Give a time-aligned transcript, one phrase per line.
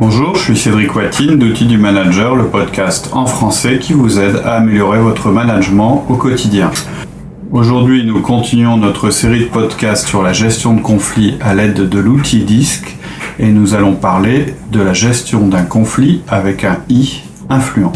[0.00, 4.36] Bonjour, je suis Cédric Watine d'Outils du Manager, le podcast en français qui vous aide
[4.46, 6.70] à améliorer votre management au quotidien.
[7.52, 11.98] Aujourd'hui, nous continuons notre série de podcasts sur la gestion de conflits à l'aide de
[11.98, 12.96] l'outil DISC
[13.38, 17.20] et nous allons parler de la gestion d'un conflit avec un I
[17.50, 17.92] influent.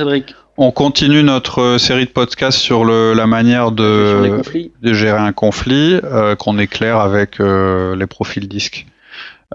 [0.00, 0.34] Cédric.
[0.56, 4.40] On continue notre série de podcasts sur le, la manière de,
[4.82, 8.86] de, gérer un conflit euh, qu'on éclaire avec euh, les profils disques.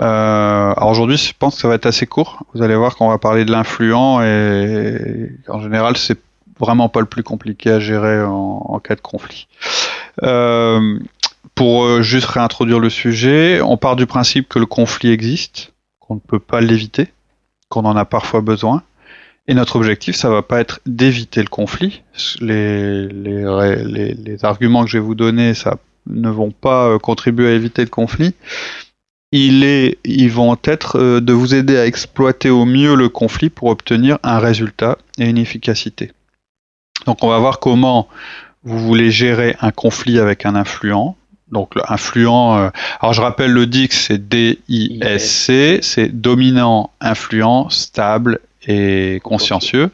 [0.02, 2.44] Euh, alors aujourd'hui, je pense que ça va être assez court.
[2.54, 6.20] Vous allez voir qu'on va parler de l'influent et en général, c'est
[6.59, 9.48] vraiment pas le plus compliqué à gérer en, en cas de conflit.
[10.23, 10.99] Euh,
[11.55, 16.16] pour euh, juste réintroduire le sujet, on part du principe que le conflit existe, qu'on
[16.16, 17.07] ne peut pas l'éviter,
[17.70, 18.84] qu'on en a parfois besoin
[19.48, 22.01] et notre objectif, ça va pas être d'éviter le conflit.
[22.41, 26.99] Les, les, les, les, arguments que je vais vous donner, ça ne vont pas euh,
[26.99, 28.34] contribuer à éviter le conflit.
[29.32, 33.49] Il est, ils vont être euh, de vous aider à exploiter au mieux le conflit
[33.49, 36.12] pour obtenir un résultat et une efficacité.
[37.05, 38.07] Donc on va voir comment
[38.63, 41.15] vous voulez gérer un conflit avec un influent.
[41.52, 49.20] Donc l'influent, euh, alors je rappelle le DIC, c'est D-I-S-C, c'est dominant, influent, stable et
[49.24, 49.91] consciencieux.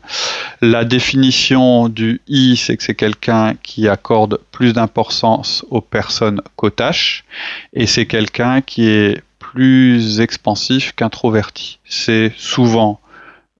[0.61, 6.69] La définition du I, c'est que c'est quelqu'un qui accorde plus d'importance aux personnes qu'aux
[6.69, 7.25] tâches,
[7.73, 11.79] et c'est quelqu'un qui est plus expansif qu'introverti.
[11.83, 12.99] C'est souvent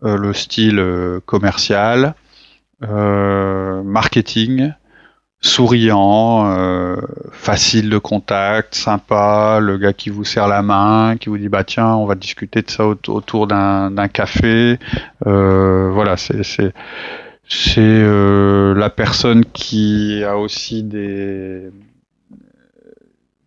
[0.03, 2.15] euh, le style euh, commercial,
[2.83, 4.71] euh, marketing,
[5.41, 6.97] souriant, euh,
[7.31, 11.63] facile de contact, sympa, le gars qui vous serre la main, qui vous dit bah
[11.63, 14.77] tiens on va discuter de ça autour d'un café,
[15.25, 16.73] euh, voilà c'est c'est
[17.49, 21.69] c'est euh, la personne qui a aussi des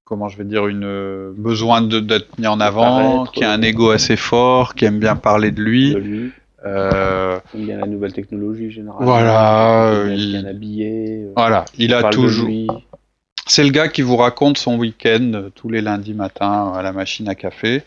[0.05, 4.17] comment je vais dire une besoin d'être mis en avant, qui a un ego assez
[4.17, 5.95] fort, qui aime bien parler de lui.
[5.95, 6.33] De lui.
[6.65, 9.05] Euh, il bien la nouvelle technologie généralement.
[9.05, 10.05] Voilà.
[10.09, 11.25] Il, bien habillé.
[11.25, 12.49] Euh, voilà, il, a toujours.
[13.47, 16.93] C'est le gars qui vous raconte son week-end euh, tous les lundis matins à la
[16.93, 17.83] machine à café.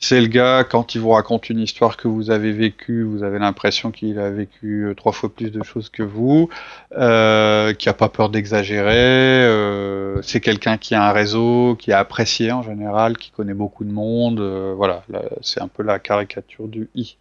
[0.00, 3.40] C'est le gars, quand il vous raconte une histoire que vous avez vécue, vous avez
[3.40, 6.48] l'impression qu'il a vécu trois fois plus de choses que vous,
[6.96, 9.44] euh, qui a pas peur d'exagérer.
[9.44, 13.84] Euh, c'est quelqu'un qui a un réseau, qui est apprécié en général, qui connaît beaucoup
[13.84, 14.38] de monde.
[14.38, 15.02] Euh, voilà,
[15.40, 17.16] c'est un peu la caricature du I.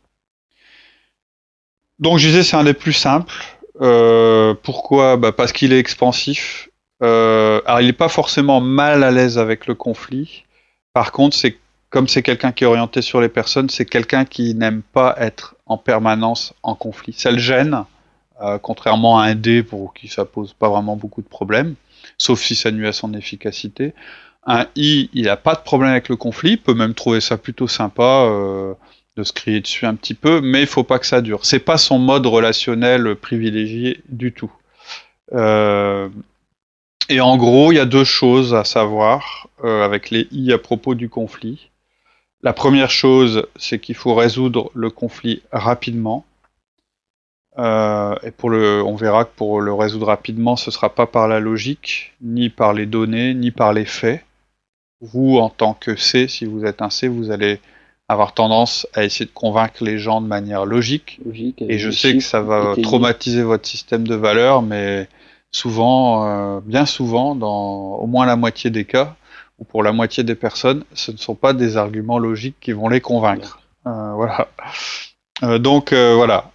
[2.00, 3.34] Donc je disais c'est un des plus simples.
[3.81, 5.18] Euh, pourquoi?
[5.18, 6.69] Bah Parce qu'il est expansif.
[7.03, 10.44] Euh, il n'est pas forcément mal à l'aise avec le conflit.
[10.94, 11.57] Par contre, c'est
[11.90, 15.56] comme c'est quelqu'un qui est orienté sur les personnes, c'est quelqu'un qui n'aime pas être
[15.66, 17.13] en permanence en conflit.
[17.13, 17.86] Ça le gêne,
[18.41, 21.75] euh, contrairement à un D pour qui ça pose pas vraiment beaucoup de problèmes,
[22.18, 23.94] sauf si ça nuit à son efficacité.
[24.46, 27.68] Un I, il n'a pas de problème avec le conflit, peut même trouver ça plutôt
[27.68, 28.28] sympa.
[29.18, 31.44] De se crier dessus un petit peu, mais il faut pas que ça dure.
[31.44, 34.52] C'est pas son mode relationnel privilégié du tout.
[35.34, 36.08] Euh,
[37.10, 40.60] et en gros, il y a deux choses à savoir euh, avec les i à
[40.60, 41.72] propos du conflit.
[42.44, 46.24] La première chose, c'est qu'il faut résoudre le conflit rapidement.
[47.58, 51.28] Euh, et pour le, on verra que pour le résoudre rapidement, ce sera pas par
[51.28, 54.24] la logique, ni par les données, ni par les faits.
[55.02, 57.60] Vous, en tant que C, si vous êtes un C, vous allez
[58.09, 61.19] avoir tendance à essayer de convaincre les gens de manière logique.
[61.59, 65.07] et je sais que ça va traumatiser votre système de valeurs, mais
[65.51, 69.16] souvent, euh, bien souvent, dans au moins la moitié des cas,
[69.59, 72.88] ou pour la moitié des personnes, ce ne sont pas des arguments logiques qui vont
[72.88, 73.59] les convaincre.
[73.88, 74.47] Euh, voilà.
[75.44, 76.51] Euh, donc voilà,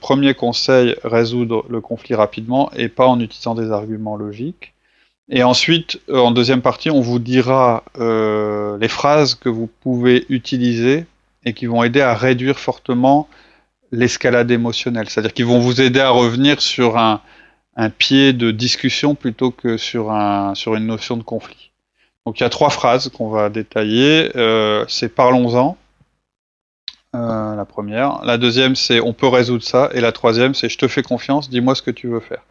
[0.00, 4.71] premier conseil, résoudre le conflit rapidement et pas en utilisant des arguments logiques.
[5.34, 10.26] Et ensuite, euh, en deuxième partie, on vous dira euh, les phrases que vous pouvez
[10.28, 11.06] utiliser
[11.46, 13.28] et qui vont aider à réduire fortement
[13.92, 15.08] l'escalade émotionnelle.
[15.08, 17.22] C'est-à-dire qu'ils vont vous aider à revenir sur un,
[17.76, 21.70] un, pied de discussion plutôt que sur, un, sur une notion de conflit.
[22.26, 24.30] Donc il y a trois phrases qu'on va détailler.
[24.36, 25.78] Euh, c'est parlons-en.
[27.14, 28.24] Euh, la première.
[28.24, 29.90] La deuxième, c'est on peut résoudre ça.
[29.92, 32.42] Et la troisième, c'est je te fais confiance, dis-moi ce que tu veux faire.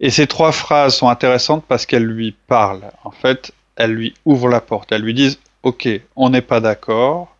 [0.00, 2.90] Et ces trois phrases sont intéressantes parce qu'elles lui parlent.
[3.04, 4.92] En fait, elles lui ouvrent la porte.
[4.92, 7.36] Elles lui disent Ok, on n'est pas d'accord,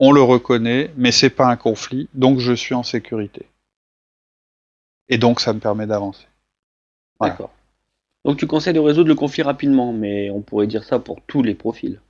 [0.00, 3.46] on le reconnaît, mais c'est pas un conflit, donc je suis en sécurité.
[5.08, 6.26] Et donc ça me permet d'avancer.
[7.20, 7.50] D'accord.
[8.24, 11.42] Donc tu conseilles de résoudre le conflit rapidement, mais on pourrait dire ça pour tous
[11.42, 12.00] les profils.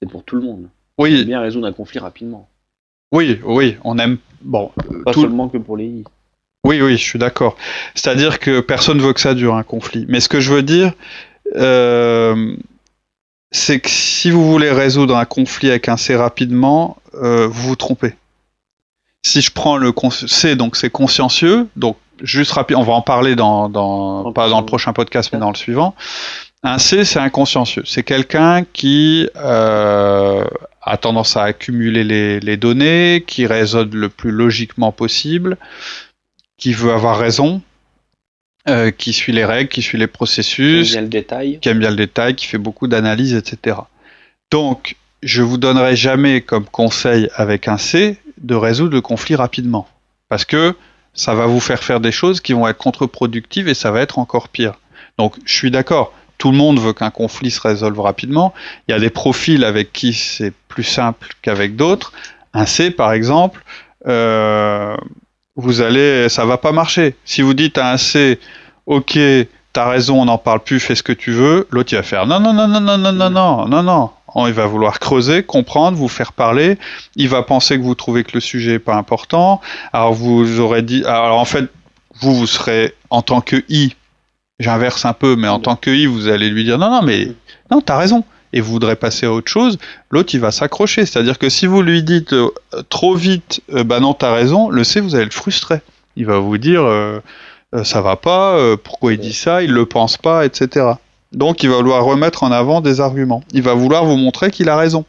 [0.00, 0.68] C'est pour tout le monde.
[0.98, 1.24] Oui.
[1.24, 2.48] bien résoudre un conflit rapidement.
[3.12, 4.18] Oui, oui, on aime.
[4.40, 4.72] Bon,
[5.04, 6.04] pas seulement que pour les I.
[6.64, 7.56] Oui, oui, je suis d'accord.
[7.94, 10.06] C'est-à-dire que personne veut que ça dure un conflit.
[10.08, 10.92] Mais ce que je veux dire,
[11.56, 12.56] euh,
[13.50, 17.76] c'est que si vous voulez résoudre un conflit avec un C rapidement, euh, vous vous
[17.76, 18.14] trompez.
[19.24, 23.36] Si je prends le C, donc c'est consciencieux, donc juste rapide, on va en parler
[23.36, 25.94] dans, dans pas dans le prochain podcast, mais dans le suivant.
[26.62, 27.82] Un C, c'est inconsciencieux.
[27.84, 30.44] C'est quelqu'un qui euh,
[30.82, 35.56] a tendance à accumuler les, les, données, qui raisonne le plus logiquement possible,
[36.56, 37.62] qui veut avoir raison,
[38.68, 41.68] euh, qui suit les règles, qui suit les processus, qui aime bien le détail, qui
[41.68, 43.76] aime bien le détail, qui fait beaucoup d'analyses, etc.
[44.50, 49.88] Donc, je vous donnerai jamais comme conseil avec un C de résoudre le conflit rapidement,
[50.28, 50.74] parce que
[51.14, 54.18] ça va vous faire faire des choses qui vont être contre-productives et ça va être
[54.18, 54.74] encore pire.
[55.18, 56.12] Donc, je suis d'accord.
[56.42, 58.52] Tout le monde veut qu'un conflit se résolve rapidement.
[58.88, 62.12] Il y a des profils avec qui c'est plus simple qu'avec d'autres.
[62.52, 63.62] Un C, par exemple,
[64.08, 64.96] euh,
[65.54, 67.14] vous allez, ça va pas marcher.
[67.24, 68.40] Si vous dites à un C,
[68.86, 69.16] ok,
[69.72, 72.26] t'as raison, on n'en parle plus, fais ce que tu veux, l'autre il va faire
[72.26, 73.82] non, non, non, non, non, non, non, non, non,
[74.34, 74.46] non.
[74.48, 76.76] Il va vouloir creuser, comprendre, vous faire parler.
[77.14, 79.60] Il va penser que vous trouvez que le sujet est pas important.
[79.92, 81.66] Alors vous aurez dit, alors en fait,
[82.20, 83.94] vous vous serez en tant que I,
[84.58, 87.28] j'inverse un peu, mais en tant que I, vous allez lui dire non, non, mais
[87.70, 89.78] non, t'as raison et vous voudrez passer à autre chose,
[90.10, 91.06] l'autre il va s'accrocher.
[91.06, 92.50] C'est-à-dire que si vous lui dites euh,
[92.88, 95.80] trop vite, euh, bah non, t'as raison, le C, vous allez le frustrer.
[96.16, 97.20] Il va vous dire euh,
[97.84, 100.86] ça va pas, pourquoi il dit ça, il le pense pas, etc.
[101.32, 103.42] Donc il va vouloir remettre en avant des arguments.
[103.54, 105.06] Il va vouloir vous montrer qu'il a raison.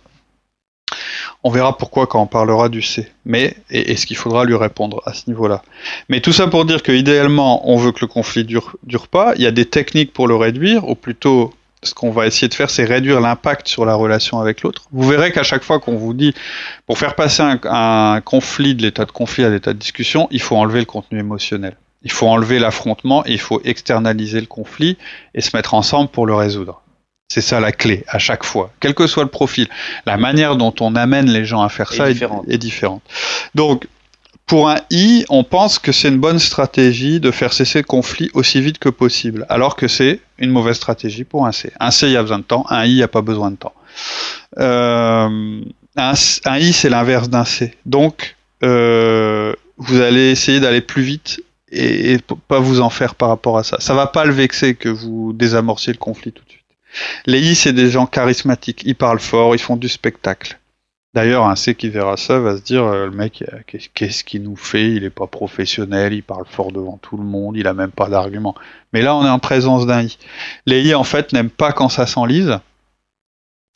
[1.44, 3.12] On verra pourquoi quand on parlera du C.
[3.25, 5.62] Mais, et, ce qu'il faudra lui répondre à ce niveau-là.
[6.07, 9.34] Mais tout ça pour dire que idéalement, on veut que le conflit dure, dure pas.
[9.36, 11.54] Il y a des techniques pour le réduire, ou plutôt
[11.84, 14.84] ce qu'on va essayer de faire, c'est réduire l'impact sur la relation avec l'autre.
[14.92, 16.34] Vous verrez qu'à chaque fois qu'on vous dit,
[16.88, 20.56] pour faire passer un, conflit de l'état de conflit à l'état de discussion, il faut
[20.56, 21.75] enlever le contenu émotionnel.
[22.04, 24.98] Il faut enlever l'affrontement et il faut externaliser le conflit
[25.36, 26.82] et se mettre ensemble pour le résoudre.
[27.33, 29.68] C'est ça la clé à chaque fois, quel que soit le profil.
[30.06, 33.01] La manière dont on amène les gens à faire ça est, est, différente.
[33.56, 33.88] Donc,
[34.45, 38.30] pour un I, on pense que c'est une bonne stratégie de faire cesser le conflit
[38.35, 41.74] aussi vite que possible, alors que c'est une mauvaise stratégie pour un C.
[41.80, 43.50] Un C, il y a besoin de temps, un I, il n'y a pas besoin
[43.50, 43.74] de temps.
[44.59, 45.59] Euh,
[45.95, 46.13] un,
[46.59, 47.74] I, c'est l'inverse d'un C.
[47.88, 51.41] Donc, euh, vous allez essayer d'aller plus vite
[51.71, 53.77] et, et, pas vous en faire par rapport à ça.
[53.80, 56.52] Ça va pas le vexer que vous désamorciez le conflit tout de suite.
[57.25, 58.84] Les I, c'est des gens charismatiques.
[58.86, 60.60] Ils parlent fort, ils font du spectacle.
[61.13, 63.60] D'ailleurs, un C qui verra ça va se dire euh, le mec, euh,
[63.94, 64.94] qu'est-ce qu'il nous fait?
[64.94, 68.10] Il est pas professionnel, il parle fort devant tout le monde, il a même pas
[68.10, 68.56] d'argument.
[68.94, 70.18] Mais là, on est en présence d'un I.
[70.66, 72.57] Les I, en fait, n'aiment pas quand ça s'enlise.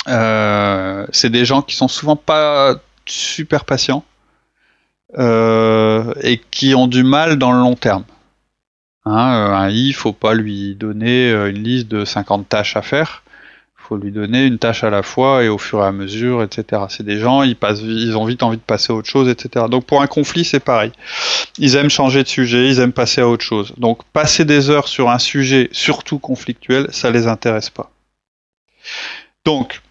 [0.08, 2.76] Euh, c'est des gens qui sont souvent pas
[3.06, 4.04] super patients
[5.18, 8.04] et qui ont du mal dans le long terme.
[9.08, 13.24] Hein, un I, il faut pas lui donner une liste de 50 tâches à faire
[13.88, 16.84] faut lui donner une tâche à la fois et au fur et à mesure, etc.
[16.90, 19.66] C'est des gens, ils ont vite envie de passer à autre chose, etc.
[19.70, 20.92] Donc pour un conflit, c'est pareil.
[21.58, 23.74] Ils aiment changer de sujet, ils aiment passer à autre chose.
[23.78, 27.90] Donc passer des heures sur un sujet, surtout conflictuel, ça les intéresse pas.
[29.46, 29.82] Donc,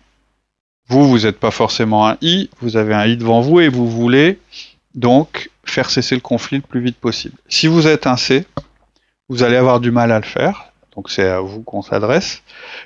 [0.89, 3.89] vous, vous n'êtes pas forcément un I, vous avez un I devant vous et vous
[3.89, 4.39] voulez
[4.95, 7.37] donc faire cesser le conflit le plus vite possible.
[7.49, 8.45] Si vous êtes un C,
[9.29, 12.43] vous allez avoir du mal à le faire, donc c'est à vous qu'on s'adresse.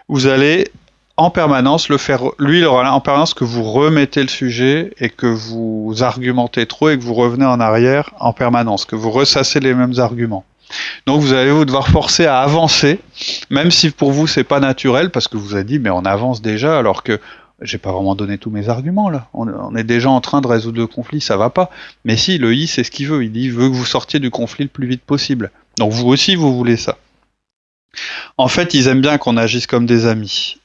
[0.09, 0.70] Vous allez
[1.16, 5.11] en permanence le faire, lui il aura en permanence que vous remettez le sujet et
[5.11, 9.61] que vous argumentez trop et que vous revenez en arrière en permanence, que vous ressassez
[9.61, 10.44] les mêmes arguments.
[11.06, 13.00] Donc vous allez vous devoir forcer à avancer,
[13.50, 16.40] même si pour vous c'est pas naturel parce que vous avez dit mais on avance
[16.40, 17.20] déjà alors que
[17.61, 19.28] j'ai pas vraiment donné tous mes arguments là.
[19.35, 21.68] On, est déjà en train de résoudre le conflit, ça va pas.
[22.06, 24.20] Mais si le I c'est ce qu'il veut, il dit il veut que vous sortiez
[24.20, 25.50] du conflit le plus vite possible.
[25.80, 26.96] Donc vous aussi vous voulez ça.
[28.38, 30.60] En fait, ils aiment bien qu'on agisse comme des amis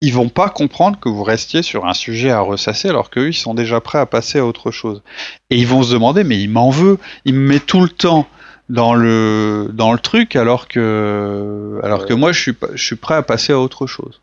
[0.00, 3.34] ils vont pas comprendre que vous restiez sur un sujet à ressasser alors qu'eux, ils
[3.34, 5.02] sont déjà prêts à passer à autre chose.
[5.50, 8.28] Et ils vont se demander, mais il m'en veut, il me met tout le temps
[8.68, 13.14] dans le, dans le truc alors que, alors que moi, je suis, je suis prêt
[13.14, 14.20] à passer à autre chose.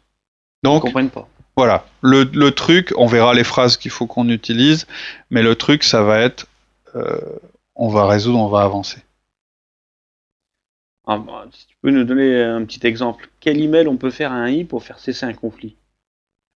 [0.64, 1.28] Donc, ils comprennent pas.
[1.58, 4.88] Voilà, le, le truc, on verra les phrases qu'il faut qu'on utilise,
[5.30, 6.48] mais le truc, ça va être,
[6.96, 7.18] euh,
[7.76, 8.98] on va résoudre, on va avancer.
[11.08, 13.30] Ah, bah, si tu peux nous donner un petit exemple.
[13.40, 15.76] Quel email on peut faire à un i pour faire cesser un conflit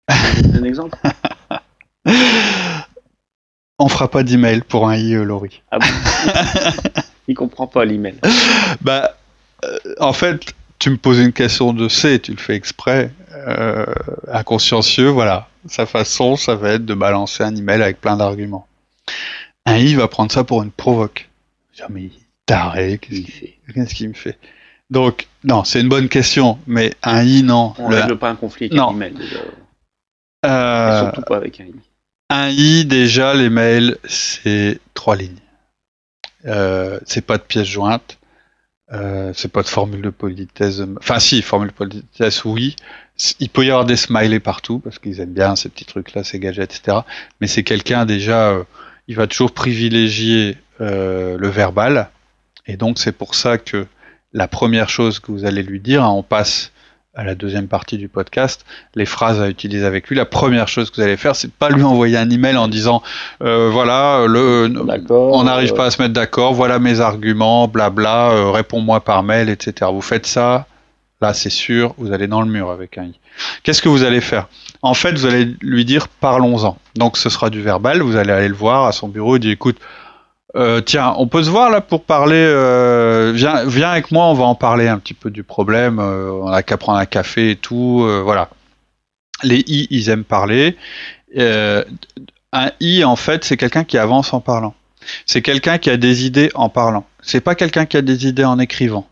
[0.08, 0.98] Un exemple?
[3.82, 5.62] On fera pas d'email pour un i, euh, Laurie.
[5.70, 5.86] Ah bon?
[7.28, 8.16] Il comprend pas l'email.
[8.82, 9.16] Bah,
[9.64, 13.86] euh, en fait, tu me poses une question de C, tu le fais exprès, euh,
[14.28, 15.48] inconsciencieux, voilà.
[15.66, 18.66] Sa façon, ça va être de balancer un email avec plein d'arguments.
[19.66, 21.28] Un I va prendre ça pour une provoque.
[21.88, 22.10] Mais
[22.50, 23.58] taré, qu'est-ce Il qu'il fait?
[23.74, 24.38] qu'est-ce qu'il me fait?
[24.90, 27.74] Donc, non, c'est une bonne question, mais un I, non.
[27.78, 28.88] On Le- règle pas un conflit avec Non.
[28.90, 29.38] un email déjà.
[30.44, 31.74] Et euh, surtout pas avec un i.
[32.30, 35.38] un I, déjà, les mails, c'est trois lignes.
[36.46, 38.18] Euh, c'est pas de pièce jointe.
[38.92, 40.82] Euh, c'est pas de formule de politesse.
[40.98, 42.74] Enfin, si, formule de politesse, oui.
[43.38, 46.40] Il peut y avoir des smileys partout parce qu'ils aiment bien ces petits trucs-là, ces
[46.40, 46.98] gadgets, etc.
[47.40, 48.64] Mais c'est quelqu'un déjà, euh,
[49.06, 52.10] il va toujours privilégier euh, le verbal.
[52.70, 53.84] Et donc, c'est pour ça que
[54.32, 56.70] la première chose que vous allez lui dire, hein, on passe
[57.16, 60.14] à la deuxième partie du podcast, les phrases à utiliser avec lui.
[60.14, 63.02] La première chose que vous allez faire, c'est pas lui envoyer un email en disant,
[63.42, 64.72] euh, voilà, le,
[65.10, 69.24] on n'arrive euh, pas à se mettre d'accord, voilà mes arguments, blabla, euh, réponds-moi par
[69.24, 69.90] mail, etc.
[69.92, 70.68] Vous faites ça,
[71.20, 73.18] là c'est sûr, vous allez dans le mur avec un i.
[73.64, 74.46] Qu'est-ce que vous allez faire?
[74.82, 76.78] En fait, vous allez lui dire parlons-en.
[76.94, 79.50] Donc ce sera du verbal, vous allez aller le voir à son bureau et dire
[79.50, 79.78] écoute,
[80.56, 84.34] euh, tiens, on peut se voir là pour parler, euh, viens, viens avec moi, on
[84.34, 87.50] va en parler un petit peu du problème, euh, on a qu'à prendre un café
[87.50, 88.48] et tout, voilà.
[89.42, 90.76] Les i, ils aiment parler.
[91.36, 94.74] Un i, en fait, c'est quelqu'un qui avance en parlant.
[95.24, 97.06] C'est quelqu'un qui a des idées en parlant.
[97.22, 99.06] C'est pas quelqu'un qui a des idées en écrivant.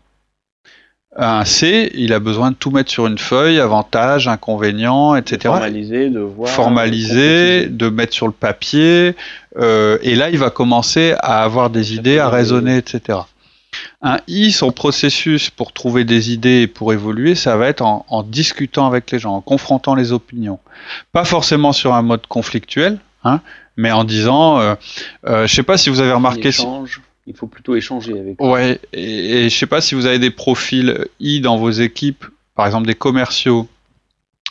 [1.15, 5.39] Un C, il a besoin de tout mettre sur une feuille, avantages, inconvénients, etc.
[5.45, 6.49] Formaliser, de voir.
[6.49, 9.15] Formaliser, de mettre sur le papier,
[9.57, 13.19] euh, et là il va commencer à avoir des idées, à raisonner, etc.
[14.01, 18.05] Un I, son processus pour trouver des idées et pour évoluer, ça va être en,
[18.07, 20.59] en discutant avec les gens, en confrontant les opinions.
[21.11, 23.41] Pas forcément sur un mode conflictuel, hein,
[23.77, 24.75] mais en disant, euh,
[25.27, 26.67] euh, je sais pas si vous avez remarqué, si-.
[27.29, 28.41] Il faut plutôt échanger avec.
[28.41, 32.25] Ouais, et, et je sais pas si vous avez des profils I dans vos équipes,
[32.55, 33.69] par exemple des commerciaux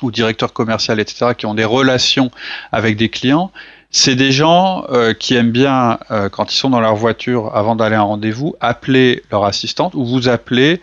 [0.02, 2.30] ou directeurs commerciaux, etc., qui ont des relations
[2.72, 3.50] avec des clients.
[3.90, 7.74] C'est des gens euh, qui aiment bien, euh, quand ils sont dans leur voiture avant
[7.74, 10.80] d'aller à un rendez-vous, appeler leur assistante ou vous appeler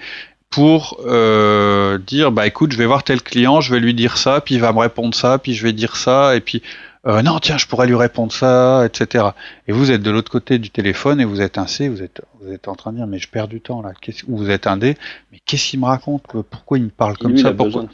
[0.49, 4.39] pour euh, dire bah écoute je vais voir tel client je vais lui dire ça
[4.39, 6.61] puis il va me répondre ça puis je vais dire ça et puis
[7.07, 9.25] euh, non tiens je pourrais lui répondre ça etc
[9.67, 12.21] et vous êtes de l'autre côté du téléphone et vous êtes un C vous êtes
[12.41, 13.91] vous êtes en train de dire mais je perds du temps là
[14.27, 14.97] ou vous êtes un D
[15.31, 17.85] mais qu'est-ce qu'il me raconte quoi pourquoi il me parle comme lui, ça pourquoi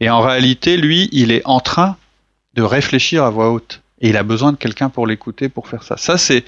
[0.00, 1.96] et en réalité, lui, il est en train
[2.54, 3.82] de réfléchir à voix haute.
[4.00, 5.96] Et il a besoin de quelqu'un pour l'écouter, pour faire ça.
[5.96, 6.44] Ça, c'est,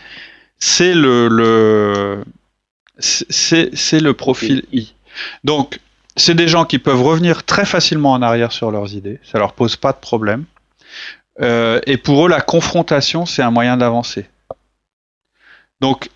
[0.58, 2.24] c'est le, le,
[2.98, 4.94] c'est, c'est le profil I.
[5.42, 5.80] Donc,
[6.16, 9.18] c'est des gens qui peuvent revenir très facilement en arrière sur leurs idées.
[9.24, 10.44] Ça leur pose pas de problème.
[11.40, 14.26] Euh, et pour eux, la confrontation, c'est un moyen d'avancer.
[15.80, 16.10] Donc,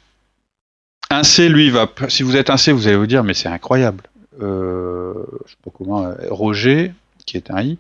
[1.11, 3.49] un C, lui, va, si vous êtes un C, vous allez vous dire, mais c'est
[3.49, 4.03] incroyable.
[4.43, 5.15] Euh,
[5.47, 6.93] je sais pas comment, euh, Roger,
[7.25, 7.79] qui est un I,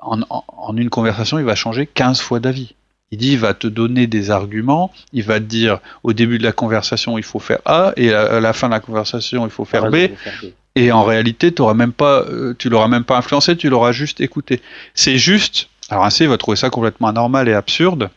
[0.00, 2.74] en, en- en une conversation, il va changer 15 fois d'avis.
[3.12, 6.42] Il dit, il va te donner des arguments, il va te dire, au début de
[6.44, 9.50] la conversation, il faut faire A, et à à la fin de la conversation, il
[9.50, 10.46] faut faire Ah, B, il faut faire B.
[10.74, 14.20] et en réalité, t'auras même pas, euh, tu l'auras même pas influencé, tu l'auras juste
[14.20, 14.60] écouté.
[14.94, 18.10] C'est juste, alors un C va trouver ça complètement anormal et absurde,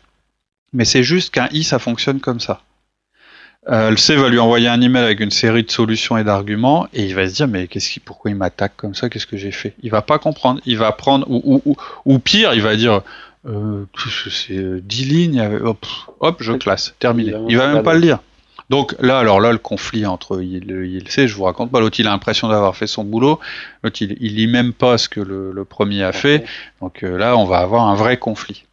[0.73, 2.61] mais c'est juste qu'un I, ça fonctionne comme ça.
[3.67, 6.87] Euh, le C va lui envoyer un email avec une série de solutions et d'arguments,
[6.93, 9.37] et il va se dire, mais qu'est-ce qui, pourquoi il m'attaque comme ça, qu'est-ce que
[9.37, 9.75] j'ai fait?
[9.83, 13.01] Il va pas comprendre, il va prendre, ou, ou, ou, ou pire, il va dire,
[13.45, 13.85] euh,
[14.31, 15.85] c'est euh, 10 lignes, euh, hop,
[16.19, 17.33] hop, je classe, terminé.
[17.47, 18.19] Il va Il même pas le lire.
[18.69, 21.79] Donc là, alors là, le conflit entre il, le- il sait, je vous raconte pas.
[21.79, 23.39] L'autre, il a l'impression d'avoir fait son boulot.
[23.83, 26.45] L'autre, il, lit même pas ce que le, premier a fait.
[26.81, 28.65] Donc euh, là, on va avoir un vrai conflit.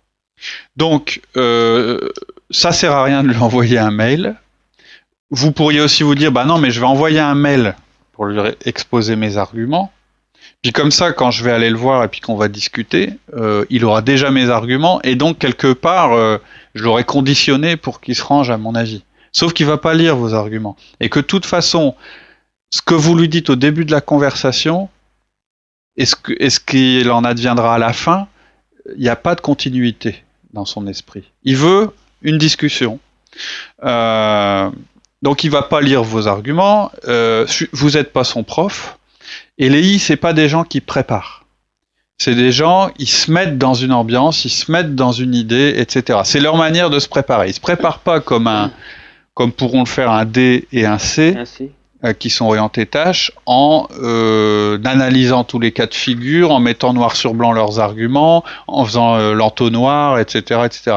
[0.76, 2.08] Donc, euh,
[2.50, 4.36] ça sert à rien de lui envoyer un mail.
[5.30, 7.74] Vous pourriez aussi vous dire, bah non, mais je vais envoyer un mail
[8.12, 9.92] pour lui exposer mes arguments.
[10.62, 13.64] Puis comme ça, quand je vais aller le voir et puis qu'on va discuter, euh,
[13.70, 16.38] il aura déjà mes arguments et donc quelque part, euh,
[16.74, 19.02] je l'aurai conditionné pour qu'il se range à mon avis.
[19.36, 21.94] Sauf qu'il va pas lire vos arguments et que de toute façon,
[22.70, 24.88] ce que vous lui dites au début de la conversation
[25.98, 28.28] et ce que- et ce qu'il en adviendra à la fin,
[28.96, 30.24] il n'y a pas de continuité
[30.54, 31.24] dans son esprit.
[31.44, 31.90] Il veut
[32.22, 32.98] une discussion.
[33.84, 34.70] Euh,
[35.20, 36.90] donc il va pas lire vos arguments.
[37.06, 38.96] Euh, vous n'êtes pas son prof.
[39.58, 41.44] Et les I, c'est pas des gens qui préparent.
[42.16, 45.74] C'est des gens, ils se mettent dans une ambiance, ils se mettent dans une idée,
[45.76, 46.20] etc.
[46.24, 47.48] C'est leur manière de se préparer.
[47.50, 48.72] Ils se préparent pas comme un,
[49.36, 51.70] comme pourront le faire un D et un C Un C.
[52.04, 56.94] euh, qui sont orientés tâches en euh, analysant tous les cas de figure, en mettant
[56.94, 60.96] noir sur blanc leurs arguments, en faisant euh, l'entonnoir, etc., etc.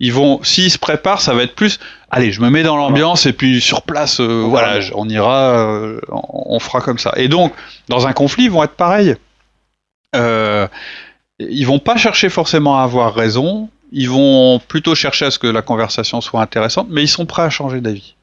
[0.00, 1.78] Ils vont, s'ils se préparent, ça va être plus.
[2.10, 5.54] Allez, je me mets dans l'ambiance et puis sur place, euh, voilà, je- on ira,
[6.10, 6.22] on,
[6.56, 7.12] on fera comme ça.
[7.16, 7.52] Et donc,
[7.90, 9.14] dans un conflit, ils vont être pareils.
[10.16, 10.66] Euh,
[11.38, 13.68] ils vont pas chercher forcément à avoir raison.
[13.92, 17.42] Ils vont plutôt chercher à ce que la conversation soit intéressante, mais ils sont prêts
[17.42, 18.14] à changer d'avis.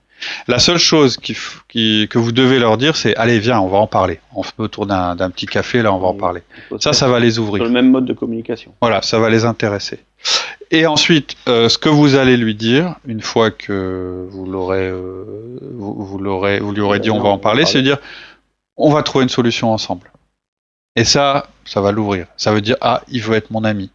[0.47, 1.35] La seule chose qui,
[1.67, 4.19] qui, que vous devez leur dire, c'est allez, viens, on va en parler.
[4.35, 6.43] On se autour d'un petit café, là, on va en parler.
[6.79, 7.63] Ça, ça va les ouvrir.
[7.63, 8.73] Sur le même mode de communication.
[8.81, 9.99] Voilà, ça va les intéresser.
[10.69, 15.59] Et ensuite, euh, ce que vous allez lui dire, une fois que vous l'aurez, euh,
[15.73, 17.97] vous, vous l'aurez, vous lui aurez dit, on va en parler, c'est dire,
[18.77, 20.11] on va trouver une solution ensemble.
[20.95, 22.27] Et ça, ça va l'ouvrir.
[22.37, 23.89] Ça veut dire, ah, il veut être mon ami.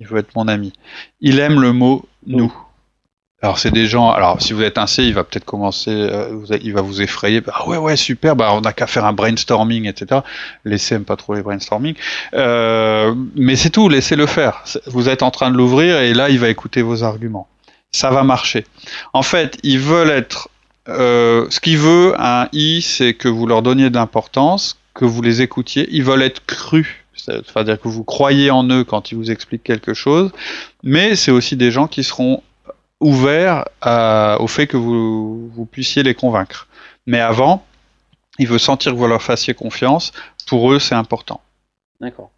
[0.00, 0.72] Il veut être mon ami.
[1.20, 2.52] Il aime le mot nous.
[3.42, 4.10] Alors c'est des gens.
[4.10, 5.90] Alors si vous êtes un C, il va peut-être commencer.
[5.92, 7.40] Euh, vous- il va vous effrayer.
[7.52, 8.34] Ah ouais ouais super.
[8.34, 10.22] Bah on n'a qu'à faire un brainstorming etc.
[10.64, 11.94] Les C aiment pas trop les brainstorming.
[12.34, 13.88] Euh, mais c'est tout.
[13.88, 14.64] Laissez-le faire.
[14.86, 17.46] Vous êtes en train de l'ouvrir et là il va écouter vos arguments.
[17.92, 18.66] Ça va marcher.
[19.12, 20.48] En fait ils veulent être.
[20.88, 25.22] euh, ce qu'il veut un I, c'est que vous leur donniez de l'importance, que vous
[25.22, 25.86] les écoutiez.
[25.92, 27.04] Ils veulent être crus.
[27.18, 30.30] C'est-à-dire que vous croyez en eux quand ils vous expliquent quelque chose,
[30.82, 32.42] mais c'est aussi des gens qui seront
[33.00, 36.66] ouverts à- au fait que vous, vous puissiez les convaincre.
[37.06, 37.64] Mais avant,
[38.38, 40.12] il veut sentir que vous leur fassiez confiance.
[40.46, 41.40] Pour eux, c'est important.
[42.00, 42.30] D'accord.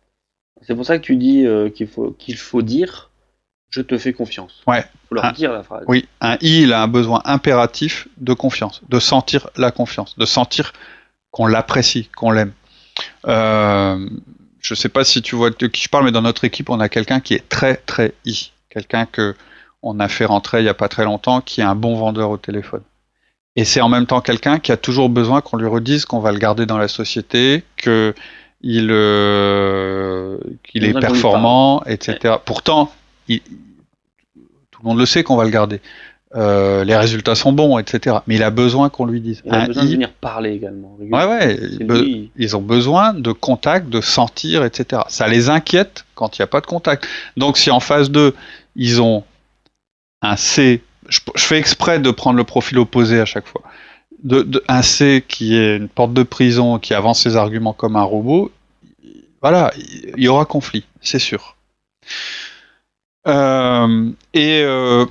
[0.62, 3.10] C'est pour ça que tu dis euh, qu'il faut qu'il faut dire
[3.70, 4.62] je te fais confiance.
[4.66, 4.84] Ouais.
[5.08, 5.84] Faut leur dire la phrase.
[5.86, 10.26] Oui, un I, il a un besoin impératif de confiance, de sentir la confiance, de
[10.26, 10.72] sentir
[11.30, 12.52] qu'on l'apprécie, qu'on l'aime.
[13.26, 14.10] Euh,
[14.60, 16.80] je sais pas si tu vois de qui je parle, mais dans notre équipe, on
[16.80, 19.34] a quelqu'un qui est très très I, quelqu'un que
[19.82, 22.30] on a fait rentrer il y a pas très longtemps, qui est un bon vendeur
[22.30, 22.82] au téléphone.
[23.56, 26.32] Et c'est en même temps quelqu'un qui a toujours besoin qu'on lui redise qu'on va
[26.32, 28.14] le garder dans la société, que
[28.62, 32.34] il euh, qu'il Il est performant, etc.
[32.44, 32.92] Pourtant,
[33.28, 33.40] il-
[34.70, 35.80] tout le monde le sait qu'on va le garder.
[36.36, 38.18] Euh, les résultats sont bons, etc.
[38.28, 39.42] Mais il a besoin qu'on lui dise.
[39.44, 40.96] Il a Un besoin de venir parler également.
[41.00, 41.56] Ouais, ouais.
[41.80, 42.28] Be-.
[42.36, 45.02] Ils ont besoin de contact, de sentir, etc.
[45.08, 47.08] Ça les inquiète quand il n'y a pas de contact.
[47.36, 48.34] Donc si en phase 2,
[48.76, 49.24] ils ont
[50.22, 53.62] un C, je, je fais exprès de prendre le profil opposé à chaque fois,
[54.22, 57.96] de, de- un C qui est une porte de prison, qui avance ses arguments comme
[57.96, 58.52] un robot,
[59.42, 59.72] voilà,
[60.16, 61.56] il y aura conflit, c'est sûr.
[63.26, 65.06] Euh, et euh,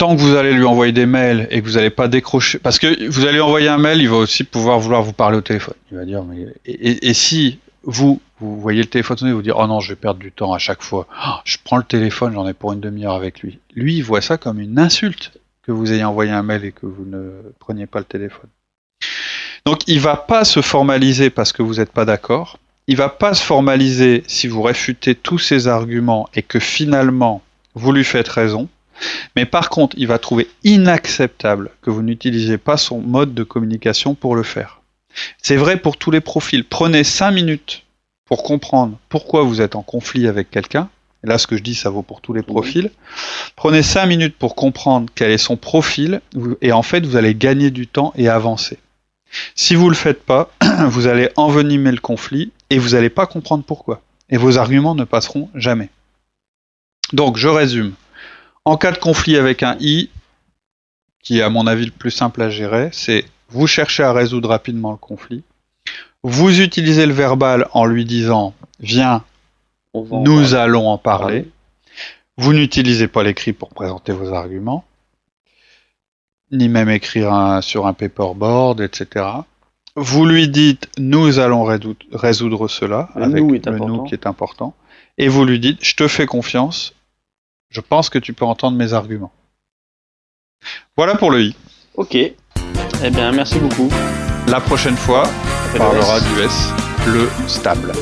[0.00, 2.78] tant que vous allez lui envoyer des mails et que vous n'allez pas décrocher, parce
[2.78, 5.74] que vous allez envoyer un mail, il va aussi pouvoir vouloir vous parler au téléphone.
[5.92, 6.24] Il va dire,
[6.64, 10.18] et, si vous vous voyez le téléphone sonner, vous dire, oh non, je vais perdre
[10.18, 11.06] du temps à chaque fois.
[11.26, 13.58] Oh, je prends le téléphone, j'en ai pour une demi-heure avec lui.
[13.74, 15.32] Lui, il voit ça comme une insulte
[15.62, 18.48] que vous ayez envoyé un mail et que vous ne preniez pas le téléphone.
[19.66, 22.58] Donc, il va pas se formaliser parce que vous n'êtes pas d'accord.
[22.86, 27.42] Il va pas se formaliser si vous réfutez tous ses arguments et que finalement
[27.74, 28.70] vous lui faites raison.
[29.36, 34.14] Mais par contre, il va trouver inacceptable que vous n'utilisiez pas son mode de communication
[34.14, 34.80] pour le faire.
[35.42, 36.64] C'est vrai pour tous les profils.
[36.64, 37.84] Prenez 5 minutes
[38.26, 40.88] pour comprendre pourquoi vous êtes en conflit avec quelqu'un.
[41.22, 42.90] Là, ce que je dis, ça vaut pour tous les profils.
[43.56, 46.22] Prenez 5 minutes pour comprendre quel est son profil,
[46.62, 48.78] et en fait, vous allez gagner du temps et avancer.
[49.54, 50.50] Si vous le faites pas,
[50.88, 54.00] vous allez envenimer le conflit et vous n'allez pas comprendre pourquoi.
[54.30, 55.90] Et vos arguments ne passeront jamais.
[57.12, 57.92] Donc, je résume.
[58.64, 60.10] En cas de conflit avec un I,
[61.22, 64.48] qui est à mon avis le plus simple à gérer, c'est vous cherchez à résoudre
[64.48, 65.42] rapidement le conflit.
[66.22, 69.24] Vous utilisez le verbal en lui disant viens,
[69.94, 71.48] nous allons en parler.
[72.36, 74.84] Vous n'utilisez pas l'écrit pour présenter vos arguments,
[76.52, 79.26] ni même écrire un- sur un paperboard, etc.
[79.96, 83.88] Vous lui dites nous allons résoudre, cela Le avec nous le important.
[83.88, 84.74] nous qui est important,
[85.18, 86.94] et vous lui dites je te fais confiance,
[87.70, 89.32] je pense que tu peux entendre mes arguments.
[90.96, 91.56] Voilà pour le i.
[91.94, 92.14] Ok.
[92.14, 92.34] Eh
[93.10, 93.88] bien, merci beaucoup.
[94.48, 95.22] La prochaine fois,
[95.74, 96.72] on parlera du S,
[97.06, 97.92] le stable.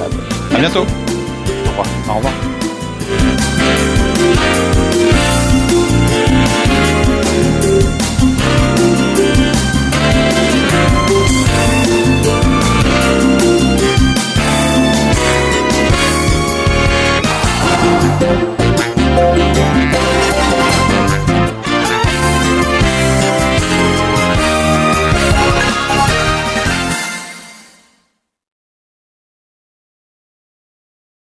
[0.54, 0.84] À bientôt.
[0.84, 1.86] Au revoir.
[2.08, 2.34] Au revoir.